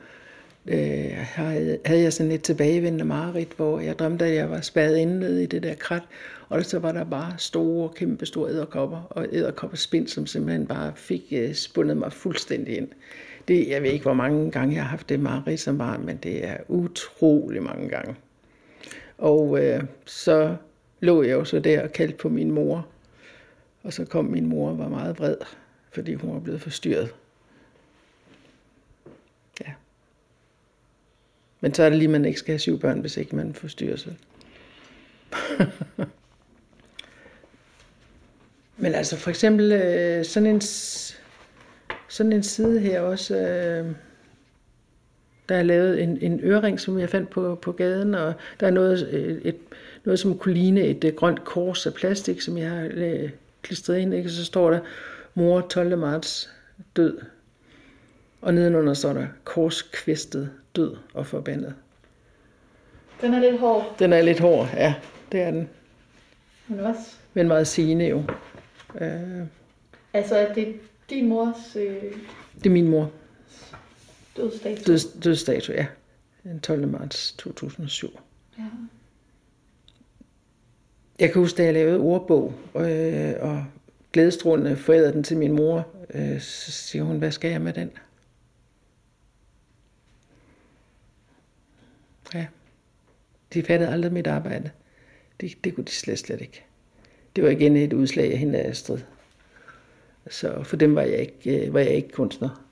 [0.66, 4.96] øh, havde, havde jeg sådan et tilbagevendende mareridt, hvor jeg drømte, at jeg var spadet
[4.96, 6.03] inde nede i det der krat,
[6.48, 11.22] og så var der bare store, kæmpe store æderkopper, og æderkopperspind, som simpelthen bare fik
[11.33, 12.88] øh, spundet mig fuldstændig ind.
[13.48, 16.16] Det, jeg ved ikke, hvor mange gange jeg har haft det mareridt som barn, men
[16.16, 18.14] det er utrolig mange gange.
[19.18, 20.57] Og øh, så
[21.00, 22.87] lå jeg jo så der og kaldte på min mor,
[23.83, 25.37] og så kom min mor og var meget vred,
[25.92, 27.14] fordi hun var blevet forstyrret.
[31.64, 33.96] Men så er det lige, man ikke skal have syv børn, hvis ikke man forstyrrer
[33.96, 34.16] sig.
[38.83, 40.61] Men altså for eksempel øh, sådan en,
[42.09, 43.87] sådan en side her også, øh,
[45.48, 48.70] der er lavet en, en ørering, som jeg fandt på, på gaden, og der er
[48.70, 49.57] noget, øh, et,
[50.05, 53.31] noget som kunne ligne et, et grønt kors af plastik, som jeg har øh,
[53.62, 54.27] klistret ind, ikke?
[54.27, 54.81] og så står der
[55.35, 55.98] mor 12.
[55.98, 56.50] marts
[56.96, 57.18] død,
[58.40, 61.75] og nedenunder står der korskvistet død og forbandet.
[63.21, 63.95] Den er lidt hård.
[63.99, 64.95] Den er lidt hård, ja,
[65.33, 65.69] det er den.
[66.69, 67.17] Men også...
[67.35, 68.23] Men meget sigende jo.
[69.01, 69.47] Øh,
[70.13, 70.75] altså, er det
[71.11, 71.77] din mors...
[71.77, 72.03] Øh,
[72.55, 73.11] det er min mor.
[74.37, 74.83] Dødsdato?
[74.87, 75.87] Døds, dødsdato, ja.
[76.43, 76.89] Den 12.
[76.89, 78.21] marts 2007.
[78.59, 78.63] Ja.
[81.21, 83.65] Jeg kan huske, da jeg lavede ordbog, øh, og
[84.13, 87.91] glædestrålende forærede den til min mor, øh, så siger hun, hvad skal jeg med den?
[92.35, 92.47] Ja.
[93.55, 94.70] De fattede aldrig mit arbejde.
[95.40, 96.64] Det, det kunne de slet, slet ikke
[97.37, 98.99] det var igen et udslag af hende af Astrid.
[100.31, 102.64] Så for dem var jeg ikke, øh, var jeg ikke kunstner.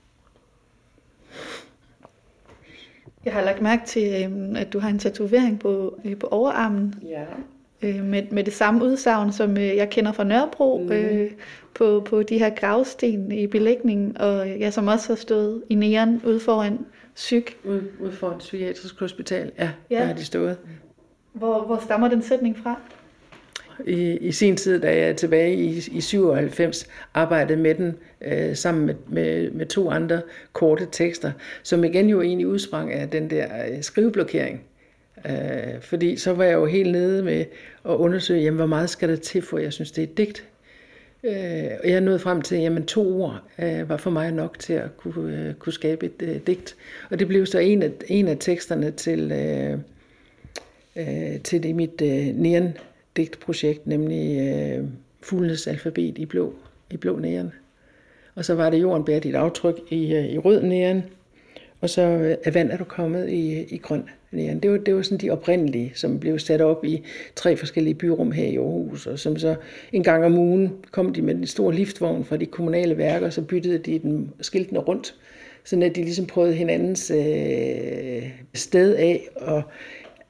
[3.25, 6.93] Jeg har lagt mærke til, øhm, at du har en tatovering på, øh, på overarmen.
[7.03, 7.25] Ja.
[7.83, 10.91] Øh, med, med det samme udsagn, som jeg kender fra Nørrebro, mm.
[10.91, 11.31] øh,
[11.73, 16.21] på, på de her gravsten i belægningen, og ja, som også har stået i næren
[16.25, 16.79] ude foran
[17.15, 17.57] psyk.
[17.63, 19.99] Ude, ude foran psykiatrisk hospital, ja, ja.
[19.99, 20.57] der har de stået.
[21.33, 22.79] Hvor, hvor stammer den sætning fra?
[23.85, 28.85] i, i sin tid, da jeg tilbage i, i 97 arbejdede med den øh, sammen
[28.85, 30.21] med, med, med to andre
[30.53, 31.31] korte tekster,
[31.63, 34.63] som igen jo egentlig udsprang af den der øh, skriveblokering.
[35.25, 37.45] Øh, fordi så var jeg jo helt nede med
[37.85, 40.47] at undersøge, jamen, hvor meget skal der til, for jeg synes, det er et digt.
[41.23, 44.73] Øh, og jeg nåede frem til, at to ord øh, var for mig nok til
[44.73, 46.75] at kunne, øh, kunne skabe et øh, digt.
[47.09, 49.79] Og det blev så en af, en af teksterne til, øh,
[50.95, 52.77] øh, til det mit øh, næren
[53.17, 54.85] digtprojekt, nemlig øh,
[55.21, 56.53] Fuglenes alfabet i blå,
[56.91, 57.51] i blå næren.
[58.35, 61.03] Og så var det jorden bærer dit aftryk i, øh, i rød næren,
[61.81, 64.59] og så øh, af vand er du kommet i, i grøn næren.
[64.59, 67.03] Det var, det var sådan de oprindelige, som blev sat op i
[67.35, 69.55] tre forskellige byrum her i Aarhus, og som så
[69.91, 73.33] en gang om ugen kom de med en stor liftvogn fra de kommunale værker, og
[73.33, 75.15] så byttede de den skiltene rundt,
[75.63, 79.63] så at de ligesom prøvede hinandens øh, sted af, og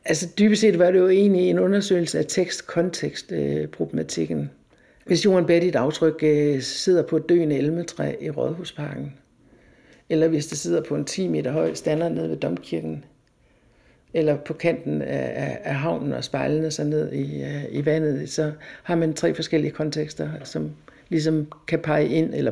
[0.06, 4.50] Altså dybest set var det jo egentlig en undersøgelse af tekst-kontekst-problematikken.
[5.06, 9.14] Hvis Johan Betty aftryk øh, sidder på et døende elmetræ i Rådhusparken,
[10.10, 13.04] eller hvis det sidder på en 10 meter høj stander nede ved Domkirken,
[14.14, 18.52] eller på kanten af, af, havnen og spejlene sig ned i, uh, i vandet, så
[18.84, 20.72] har man tre forskellige kontekster, som
[21.10, 22.52] ligesom kan pege ind, eller,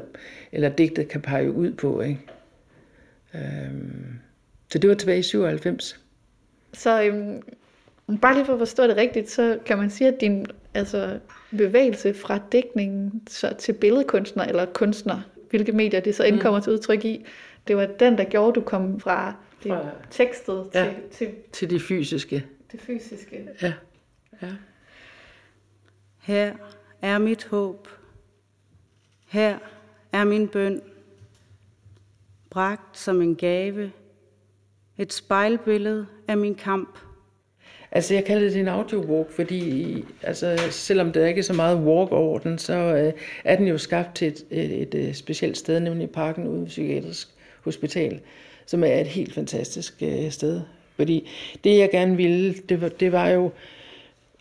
[0.52, 2.02] eller digtet kan pege ud på.
[2.02, 2.20] Ikke?
[3.34, 4.20] Um,
[4.72, 6.00] så det var tilbage i 97.
[6.74, 7.42] Så øhm,
[8.22, 11.20] bare lige for at forstå det rigtigt, så kan man sige, at din altså,
[11.58, 16.64] bevægelse fra dækningen så til billedkunstner eller kunstner, hvilke medier det så indkommer mm.
[16.64, 17.26] til udtryk i,
[17.68, 21.28] det var den, der gjorde, at du kom fra det fra, tekstet ja, til, til,
[21.52, 22.46] til det fysiske.
[22.72, 23.48] Det fysiske.
[23.62, 23.74] Ja.
[24.42, 24.48] ja.
[26.22, 26.54] Her
[27.02, 27.88] er mit håb.
[29.28, 29.58] Her
[30.14, 30.82] er min bøn.
[32.50, 33.92] Bragt som en gave
[34.98, 36.98] et spejlbillede af min kamp.
[37.92, 42.12] Altså, jeg kalder det en audiowalk, fordi altså, selvom der ikke er så meget walk
[42.12, 45.80] over den, så øh, er den jo skabt til et, et, et, et specielt sted,
[45.80, 47.28] nemlig parken ude ved Psykiatrisk
[47.64, 48.22] Hospital,
[48.72, 50.62] som er et helt fantastisk øh, sted.
[50.96, 51.30] Fordi
[51.64, 53.52] det, jeg gerne ville, det var, det var jo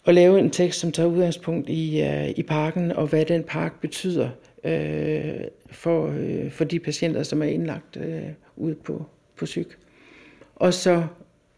[0.06, 3.80] at lave en tekst, som tager udgangspunkt i, øh, i parken, og hvad den park
[3.80, 4.28] betyder
[4.64, 5.40] øh,
[5.70, 8.22] for, øh, for de patienter, som er indlagt øh,
[8.56, 9.68] ude på, på syg.
[10.56, 11.04] Og så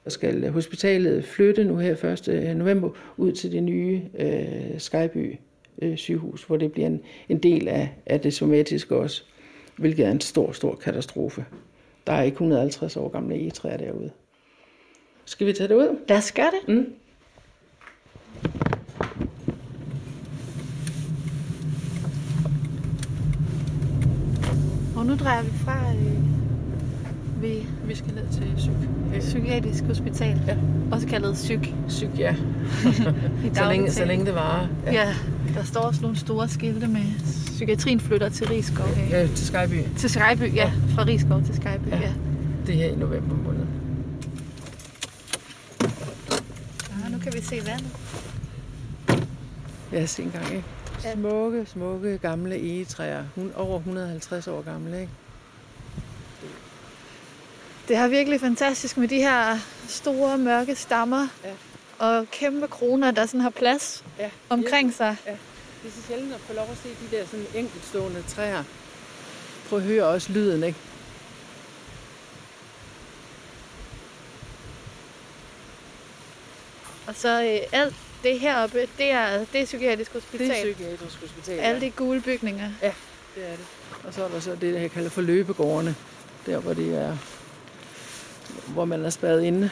[0.08, 2.28] skal hospitalet flytte nu her 1.
[2.28, 5.36] Øh, november ud til det nye øh, Skyby
[5.82, 9.24] øh, sygehus, hvor det bliver en, en del af, af det somatiske også,
[9.76, 11.44] hvilket er en stor, stor katastrofe.
[12.06, 14.10] Der er ikke 150 år gamle egetræer derude.
[15.24, 15.98] Skal vi tage det ud?
[16.08, 16.68] Lad os gøre det.
[16.68, 16.94] Mm.
[24.96, 26.11] Og nu drejer vi fra øh,
[27.42, 28.72] ved Vi skal ned til psyk.
[29.20, 30.40] Psykiatrisk Hospital.
[30.46, 30.56] Ja.
[30.92, 31.74] Også kaldet Psyk.
[31.88, 32.34] Psyk, ja.
[33.54, 34.66] Så, længe, så længe det varer.
[34.84, 34.98] tale.
[34.98, 35.14] Ja,
[35.54, 37.02] der står også nogle store skilte med
[37.46, 38.86] psykiatrien flytter til Rigskov.
[39.10, 39.82] ja til Skyby.
[39.98, 40.72] Til Skyby, ja.
[40.94, 41.96] Fra Rigskov til Skyby, Ja.
[41.96, 42.00] ja.
[42.02, 42.12] ja.
[42.66, 43.66] Det er her i november måned.
[47.04, 47.08] ja.
[47.12, 47.96] nu kan vi se vandet.
[49.92, 50.64] Ja, se engang, ikke?
[51.04, 51.12] Ja.
[51.14, 53.22] Smukke, smukke gamle egetræer.
[53.34, 55.12] Hun over 150 år gamle, ikke?
[57.88, 61.28] Det er virkelig fantastisk med de her store, mørke stammer.
[61.44, 61.52] Ja.
[61.98, 64.30] Og kæmpe kroner, der sådan har plads Ja.
[64.48, 65.16] omkring sig.
[65.24, 68.64] Det er så sjældent at få lov at se de der sådan enkeltstående træer.
[69.68, 70.78] Prøv at høre også lyden, ikke?
[77.06, 80.48] Og så øh, alt det heroppe, det er, det er psykiatrisk hospital.
[80.48, 81.58] Det er psykiatrisk hospital.
[81.58, 82.70] Alle de gule bygninger.
[82.80, 83.66] Det er det.
[84.04, 85.94] Og så er der så det, jeg kalder for løbegårdene.
[86.46, 87.16] Der, hvor det er,
[88.72, 89.70] hvor man er spadet inde.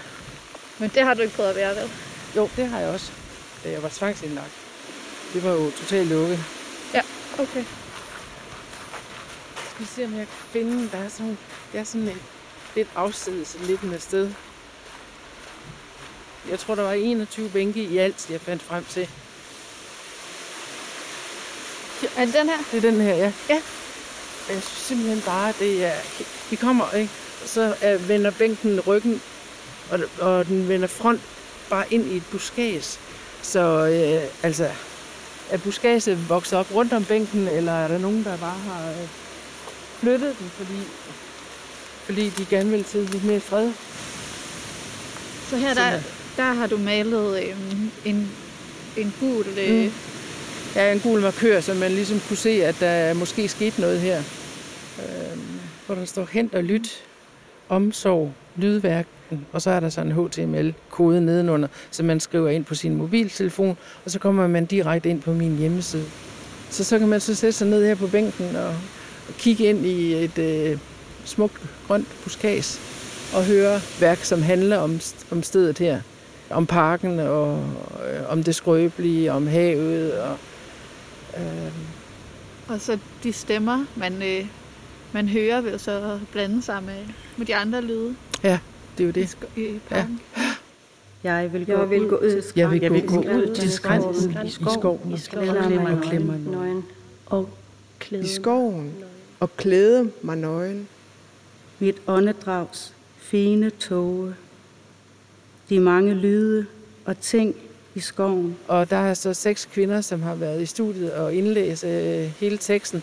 [0.79, 1.91] Men det har du ikke prøvet at være, vel?
[2.37, 3.13] Jo, det har jeg også,
[3.65, 4.53] da jeg var tvangsindlagt.
[5.35, 6.45] Det var jo totalt lukket.
[7.41, 7.65] Okay.
[9.71, 11.39] Skal vi se, om jeg kan finde, der er sådan,
[11.73, 12.17] det er sådan et
[12.75, 14.33] lidt afsides liggende sted.
[16.51, 19.09] Jeg tror, der var 21 bænke i alt, jeg fandt frem til.
[22.17, 22.59] Er det den her?
[22.73, 23.33] Det er den her, ja.
[23.49, 23.63] Ja.
[24.49, 25.95] Jeg synes simpelthen bare, det er...
[26.51, 27.13] Vi kommer, ikke?
[27.45, 29.23] Så øh, vender bænken ryggen,
[29.91, 31.21] og, og den vender front
[31.71, 32.99] bare ind i et buskage.
[33.43, 34.69] Så øh, altså,
[35.51, 39.09] er buskaget vokset op rundt om bænken, eller er der nogen, der bare har øh,
[40.01, 40.79] flyttet den, fordi,
[42.05, 43.73] fordi de gerne vil til lidt mere fred?
[45.51, 46.01] Så her der, er.
[46.37, 47.57] der har du malet øh,
[48.05, 48.31] en,
[48.97, 49.47] en gul...
[49.59, 49.93] Øh, Mm.
[50.77, 54.23] Ja, en gul markør, så man ligesom kunne se, at der måske skete noget her.
[54.99, 57.05] Øhm, hvor der står hent og lyt,
[57.71, 59.07] omsorg, lydværk,
[59.53, 63.77] og så er der sådan en HTML-kode nedenunder, som man skriver ind på sin mobiltelefon,
[64.05, 66.05] og så kommer man direkte ind på min hjemmeside.
[66.71, 68.69] Så så kan man så sætte sig ned her på bænken og,
[69.29, 70.79] og kigge ind i et øh,
[71.25, 72.81] smukt grønt buskads
[73.35, 76.01] og høre værk, som handler om, om stedet her.
[76.51, 77.65] Om parken og
[78.13, 80.37] øh, om det skrøbelige, om havet og
[81.37, 81.73] øh,
[82.69, 84.47] Og så de stemmer, man, øh,
[85.13, 87.05] man hører, vil så blande sig med,
[87.37, 88.51] med de andre lyde det
[88.99, 89.25] er jo i, det.
[89.27, 90.21] sk- i parken.
[91.25, 94.51] Jeg vil gå, Jeg vil gå ud Jeg vil gå ud til skræn- skræn- i
[94.51, 95.13] skoven.
[95.15, 95.49] I skoven
[95.87, 96.85] og klemmer nøgen
[97.27, 97.49] og
[97.99, 98.93] klæder i skoven
[99.41, 100.89] og klæde mig nøgen.
[101.79, 104.35] mit åndedrags fine tåge.
[105.69, 106.67] De mange lyde
[107.05, 107.55] og ting
[107.95, 108.57] i skoven.
[108.69, 112.59] Og der er så seks kvinder, som har været i studiet og indlæst øh, hele
[112.59, 113.03] teksten.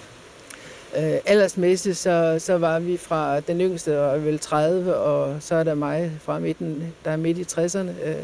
[0.97, 5.63] Øh, aldersmæssigt så, så var vi fra den yngste og vel 30, og så er
[5.63, 8.07] der mig fra midten, der er midt i 60'erne.
[8.07, 8.15] Øh,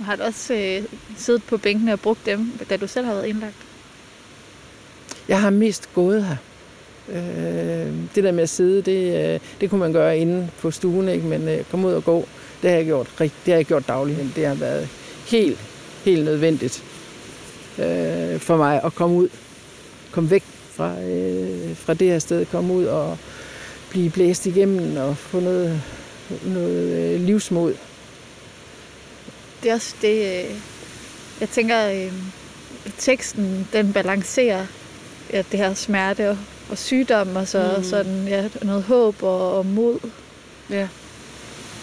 [0.00, 0.84] Har du også øh,
[1.16, 3.56] siddet på bænkene og brugt dem, da du selv har været indlagt?
[5.28, 6.36] jeg har mest gået her.
[7.08, 11.08] Øh, det der med at sidde, det, øh, det kunne man gøre inde på stuen,
[11.08, 11.26] ikke?
[11.26, 12.28] men øh, komme ud og gå,
[12.62, 14.18] det har jeg gjort, det har jeg gjort dagligt.
[14.36, 14.88] Det har været
[15.26, 15.58] helt,
[16.04, 16.84] helt nødvendigt
[17.78, 19.28] øh, for mig at komme ud,
[20.10, 20.44] komme væk
[20.82, 23.18] fra, øh, fra det her sted, komme ud og
[23.90, 25.82] blive blæst igennem og få noget,
[26.44, 27.74] noget øh, livsmod.
[29.62, 30.56] Det er også det, øh,
[31.40, 32.12] jeg tænker, øh,
[32.98, 34.66] teksten, den balancerer
[35.32, 36.38] ja, det her smerte og,
[36.70, 37.84] og sygdom, og så Mm.
[37.84, 39.98] sådan, ja, noget håb og, og mod.
[40.70, 40.88] Ja.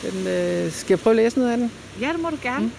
[0.03, 1.71] Den, øh, skal jeg prøve at læse noget af den?
[2.01, 2.65] Ja, det må du gerne.
[2.65, 2.71] Mm.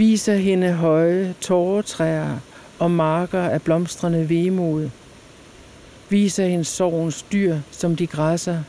[0.00, 2.38] Viser hende høje tåretræer
[2.78, 4.90] og marker af blomstrende vemod.
[6.08, 8.62] Viser hende sorgens dyr, som de græsser,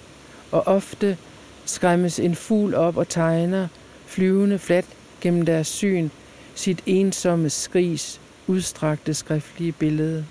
[0.51, 1.17] og ofte
[1.65, 3.67] skræmmes en fugl op og tegner,
[4.05, 4.85] flyvende flat
[5.21, 6.09] gennem deres syn,
[6.55, 10.25] sit ensomme skris udstrakte skriftlige billede.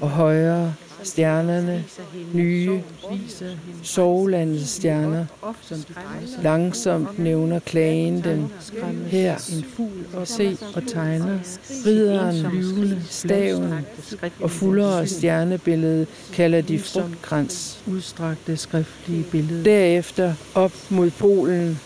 [0.00, 1.84] Og højere stjernerne,
[2.34, 2.82] nye,
[3.82, 5.26] sovlandets stjerner.
[6.42, 8.52] Langsomt nævner klagen den.
[9.06, 11.38] Her en fugl og se og tegner.
[11.86, 13.74] Ridderen, lyvende, staven
[14.40, 17.82] og fuldere stjernebillede kalder de frugtkrans.
[17.86, 19.64] Udstrakte skriftlige billede.
[19.64, 21.80] Derefter op mod polen,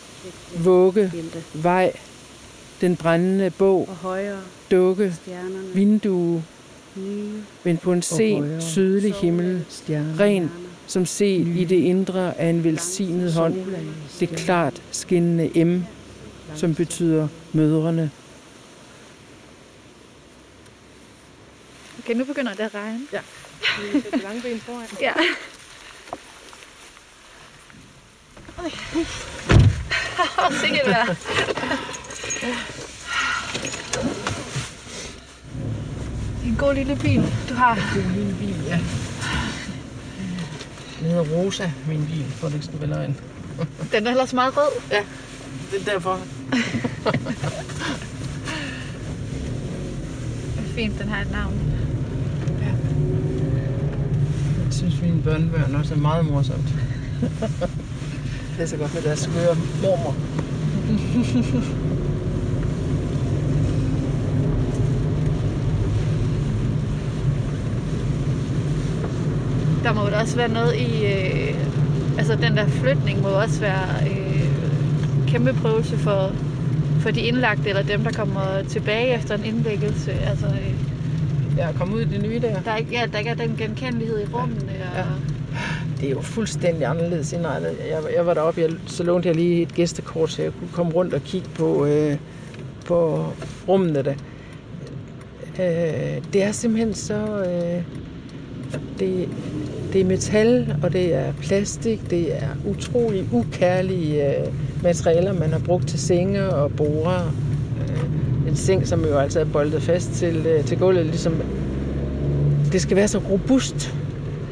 [0.59, 1.13] vugge,
[1.55, 1.93] vej,
[2.81, 3.89] den brændende bog,
[4.71, 5.15] dukke,
[5.75, 6.43] vindue,
[7.65, 9.65] men på en sen, sydlig himmel,
[10.21, 10.51] ren
[10.87, 13.57] som set i det indre af en velsignet hånd,
[14.21, 15.85] det klart skinnende M,
[16.55, 18.11] som betyder mødrene.
[21.99, 23.01] Okay, nu begynder det at regne.
[23.13, 23.21] Ja.
[23.93, 24.87] Det lange ben foran.
[25.01, 25.13] Ja.
[30.61, 31.17] Sikkert vejr.
[36.53, 37.75] En god lille bil, du har.
[37.95, 38.79] Det en lille bil, ja.
[41.01, 43.17] Den hedder Rosa, min bil, for det ikke skal være løgn.
[43.93, 44.81] Den er ellers meget rød.
[44.91, 45.03] Ja,
[45.71, 46.19] det er derfor.
[50.57, 51.61] Det er fint, den har et navn.
[54.65, 56.69] Jeg synes, mine børnebørn også er meget morsomt.
[58.57, 60.17] det er så godt med deres skøre mormor.
[69.83, 71.07] Der må jo også være noget i...
[71.07, 71.55] Øh,
[72.19, 74.49] altså, den der flytning må også være øh,
[75.29, 76.31] kæmpe prøvelse for,
[77.01, 80.13] for de indlagte, eller dem, der kommer tilbage efter en indlæggelse.
[80.13, 80.75] Altså, øh,
[81.59, 82.61] Jeg er kommet ud i det nye der.
[82.61, 84.61] der, er ikke, ja, der ikke er den genkendelighed i rummene.
[84.79, 84.99] Ja.
[85.01, 85.03] Ja.
[85.03, 85.07] Og,
[86.01, 87.77] Det er jo fuldstændig anderledes indrettet.
[87.91, 90.93] Jeg, jeg var deroppe, jeg, så lånte jeg lige et gæstekort, så jeg kunne komme
[90.93, 92.17] rundt og kigge på, øh,
[92.87, 93.27] på
[93.69, 94.15] rummene der.
[95.61, 97.45] Øh, det er simpelthen så...
[97.45, 97.83] Øh,
[98.99, 99.29] det,
[99.93, 104.47] det er metal, og det er plastik, det er utrolig ukærlige øh,
[104.83, 107.35] materialer, man har brugt til senge og borer.
[107.81, 111.35] Øh, en seng, som jo altså er boldet fast til, øh, til gulvet, ligesom
[112.73, 113.95] det skal være så robust.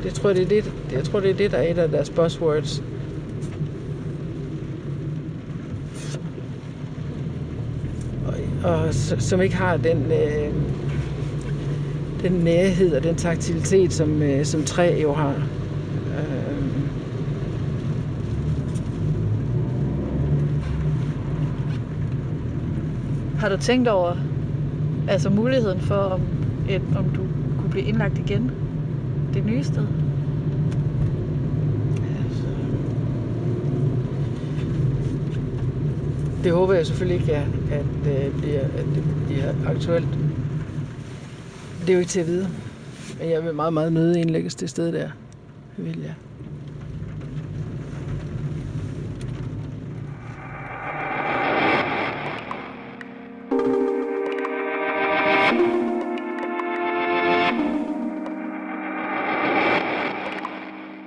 [0.05, 1.88] Det tror jeg, det er det, jeg tror, det er det, der er et af
[1.88, 2.82] deres buzzwords.
[8.26, 8.34] Og,
[8.70, 10.53] og som ikke har den, øh,
[12.23, 15.35] den nærhed og den taktilitet, som, øh, som træ jo har.
[16.18, 16.64] Øh,
[23.39, 24.16] har du tænkt over
[25.09, 26.21] altså muligheden for, om,
[26.68, 27.21] et, om du
[27.59, 28.51] kunne blive indlagt igen
[29.35, 29.87] det nye sted?
[36.45, 40.20] det håber jeg selvfølgelig ikke, at, at, øh, bliver, at det bliver aktuelt.
[41.81, 42.49] Det er jo ikke til at vide.
[43.18, 45.11] Men jeg vil meget, meget nøde indlægges det sted der.
[45.76, 46.14] Det vil jeg.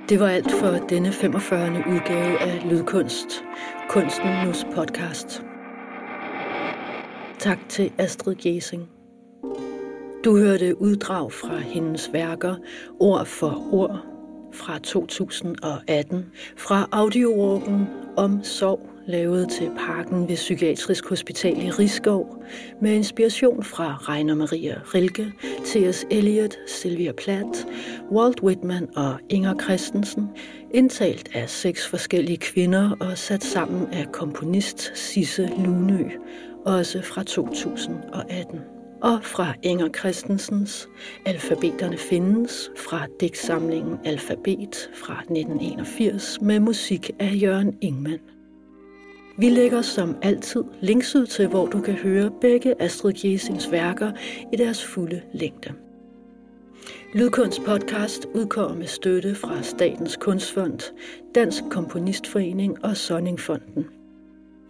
[0.08, 1.70] Det var alt for denne 45.
[1.70, 3.44] udgave af Lydkunst,
[3.88, 5.42] Kunsten Nus podcast.
[7.38, 8.93] Tak til Astrid Gjesing.
[10.24, 12.54] Du hørte uddrag fra hendes værker
[13.00, 14.00] Ord for Ord
[14.52, 22.44] fra 2018 fra audiowalken om sorg lavet til Parken ved Psykiatrisk Hospital i Rigskov
[22.80, 25.32] med inspiration fra Rainer Maria Rilke,
[25.64, 26.06] T.S.
[26.10, 27.66] Eliot, Sylvia Plath,
[28.12, 30.28] Walt Whitman og Inger Christensen,
[30.70, 36.08] indtalt af seks forskellige kvinder og sat sammen af komponist Sisse Lunø,
[36.64, 38.73] også fra 2018
[39.04, 40.88] og fra Inger Christensens
[41.24, 48.20] Alfabeterne findes fra digtsamlingen Alfabet fra 1981 med musik af Jørgen Ingman.
[49.38, 54.12] Vi lægger som altid links ud til, hvor du kan høre begge Astrid Kiesings værker
[54.52, 55.72] i deres fulde længde.
[57.14, 60.80] Lydkunst podcast udkommer med støtte fra Statens Kunstfond,
[61.34, 63.93] Dansk Komponistforening og Sonningfonden.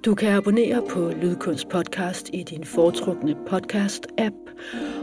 [0.05, 4.35] Du kan abonnere på Lydkunst podcast i din foretrukne podcast-app,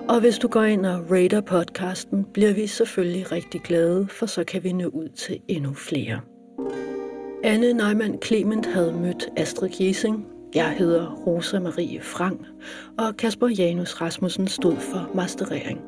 [0.09, 4.43] og hvis du går ind og rater podcasten, bliver vi selvfølgelig rigtig glade, for så
[4.43, 6.19] kan vi nå ud til endnu flere.
[7.43, 10.25] Anne Neumann Clement havde mødt Astrid Giesing.
[10.55, 12.41] Jeg hedder Rosa Marie Frank,
[12.97, 15.79] og Kasper Janus Rasmussen stod for masterering.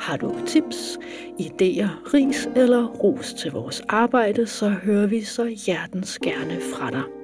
[0.00, 0.98] Har du tips,
[1.40, 7.23] idéer, ris eller ros til vores arbejde, så hører vi så hjertens gerne fra dig.